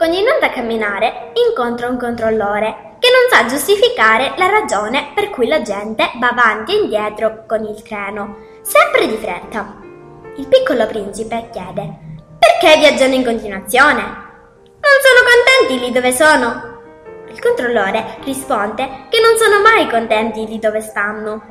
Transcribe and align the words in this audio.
Continuando 0.00 0.46
a 0.46 0.48
camminare, 0.48 1.30
incontra 1.46 1.86
un 1.86 1.98
controllore 1.98 2.96
che 2.98 3.10
non 3.12 3.28
sa 3.28 3.44
giustificare 3.44 4.32
la 4.38 4.46
ragione 4.46 5.10
per 5.14 5.28
cui 5.28 5.46
la 5.46 5.60
gente 5.60 6.10
va 6.18 6.30
avanti 6.30 6.72
e 6.72 6.80
indietro 6.80 7.44
con 7.46 7.64
il 7.64 7.82
treno, 7.82 8.34
sempre 8.62 9.06
di 9.06 9.16
fretta. 9.16 9.76
Il 10.36 10.46
piccolo 10.46 10.86
principe 10.86 11.50
chiede: 11.52 11.98
Perché 12.38 12.78
viaggiano 12.78 13.12
in 13.12 13.22
continuazione? 13.22 14.00
Non 14.00 14.96
sono 15.04 15.68
contenti 15.68 15.84
lì 15.84 15.92
dove 15.92 16.12
sono? 16.12 16.80
Il 17.28 17.38
controllore 17.38 18.16
risponde 18.24 18.88
che 19.10 19.20
non 19.20 19.36
sono 19.36 19.60
mai 19.60 19.86
contenti 19.86 20.46
di 20.46 20.58
dove 20.58 20.80
stanno. 20.80 21.42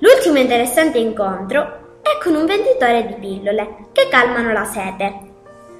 L'ultimo 0.00 0.38
interessante 0.38 0.98
incontro 0.98 2.00
è 2.02 2.18
con 2.20 2.34
un 2.34 2.46
venditore 2.46 3.06
di 3.06 3.14
pillole 3.14 3.90
che 3.92 4.08
calmano 4.08 4.52
la 4.52 4.64
sete, 4.64 5.33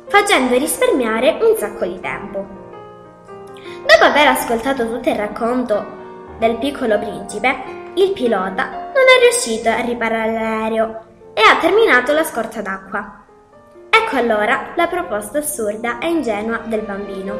facendo 0.08 0.56
risparmiare 0.56 1.38
un 1.40 1.56
sacco 1.56 1.84
di 1.84 2.00
tempo. 2.00 2.62
Dopo 3.86 4.04
aver 4.04 4.28
ascoltato 4.28 4.86
tutto 4.86 5.08
il 5.08 5.16
racconto 5.16 5.84
del 6.38 6.56
piccolo 6.56 6.98
principe, 6.98 7.82
il 7.94 8.12
pilota 8.12 8.64
non 8.64 9.04
è 9.16 9.20
riuscito 9.22 9.68
a 9.68 9.80
riparare 9.80 10.32
l'aereo 10.32 11.00
e 11.34 11.42
ha 11.42 11.58
terminato 11.60 12.12
la 12.12 12.24
scorta 12.24 12.60
d'acqua. 12.60 13.22
Ecco 13.90 14.16
allora 14.16 14.72
la 14.74 14.86
proposta 14.86 15.38
assurda 15.38 15.98
e 15.98 16.08
ingenua 16.08 16.60
del 16.64 16.80
bambino. 16.80 17.32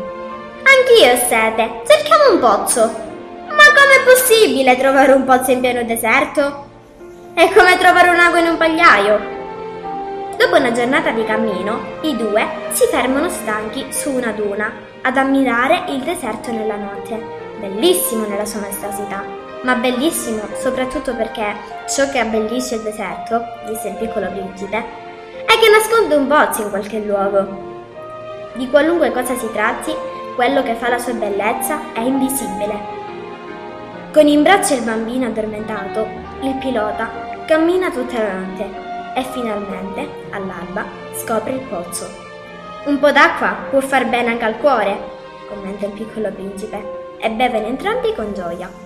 Anch'io 0.62 1.12
ho 1.12 1.16
sete, 1.16 1.82
cerchiamo 1.86 2.32
un 2.32 2.38
pozzo. 2.40 2.82
Ma 3.48 3.64
com'è 3.72 4.04
possibile 4.04 4.76
trovare 4.76 5.12
un 5.12 5.24
pozzo 5.24 5.50
in 5.50 5.60
pieno 5.60 5.82
deserto? 5.82 6.66
È 7.34 7.52
come 7.52 7.76
trovare 7.78 8.08
un'acqua 8.10 8.38
in 8.38 8.46
un 8.48 8.56
pagliaio. 8.56 9.33
Dopo 10.36 10.56
una 10.56 10.72
giornata 10.72 11.10
di 11.10 11.24
cammino, 11.24 11.98
i 12.00 12.16
due 12.16 12.44
si 12.70 12.86
fermano 12.90 13.28
stanchi 13.28 13.86
su 13.90 14.10
una 14.10 14.32
duna 14.32 14.72
ad 15.02 15.16
ammirare 15.16 15.84
il 15.88 16.02
deserto 16.02 16.50
nella 16.50 16.74
notte. 16.74 17.42
Bellissimo 17.60 18.26
nella 18.26 18.44
sua 18.44 18.60
maestosità, 18.60 19.22
ma 19.62 19.76
bellissimo 19.76 20.42
soprattutto 20.58 21.14
perché 21.14 21.54
ciò 21.88 22.08
che 22.10 22.18
abbellisce 22.18 22.74
il 22.74 22.82
deserto, 22.82 23.44
disse 23.68 23.88
il 23.88 23.94
piccolo 23.94 24.28
principe, 24.28 24.76
è 24.76 25.56
che 25.56 25.70
nasconde 25.70 26.16
un 26.16 26.26
pozzo 26.26 26.62
in 26.62 26.70
qualche 26.70 26.98
luogo. 26.98 27.72
Di 28.54 28.68
qualunque 28.68 29.12
cosa 29.12 29.36
si 29.36 29.48
tratti, 29.52 29.94
quello 30.34 30.64
che 30.64 30.74
fa 30.74 30.88
la 30.88 30.98
sua 30.98 31.12
bellezza 31.12 31.92
è 31.92 32.00
invisibile. 32.00 32.92
Con 34.12 34.26
in 34.26 34.42
braccio 34.42 34.74
il 34.74 34.82
bambino 34.82 35.26
addormentato, 35.26 36.08
il 36.40 36.56
pilota 36.56 37.44
cammina 37.46 37.90
tutta 37.90 38.18
la 38.20 38.32
notte 38.32 38.93
e 39.14 39.22
finalmente, 39.22 40.08
all'alba, 40.30 40.84
scopre 41.14 41.52
il 41.52 41.60
pozzo. 41.60 42.06
Un 42.84 42.98
po' 42.98 43.12
d'acqua 43.12 43.56
può 43.70 43.80
far 43.80 44.06
bene 44.08 44.30
anche 44.30 44.44
al 44.44 44.58
cuore, 44.58 44.98
commenta 45.48 45.86
il 45.86 45.92
piccolo 45.92 46.30
principe, 46.30 47.16
e 47.18 47.30
bevono 47.30 47.66
entrambi 47.66 48.12
con 48.14 48.34
gioia. 48.34 48.83